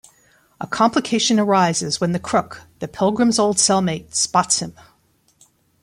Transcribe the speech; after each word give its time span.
A 0.59 0.65
complication 0.65 1.39
arises 1.39 2.01
when 2.01 2.11
the 2.11 2.17
crook, 2.17 2.61
the 2.79 2.87
Pilgrim's 2.87 3.37
old 3.37 3.57
cellmate, 3.57 4.15
spots 4.15 4.57
him. 4.57 4.73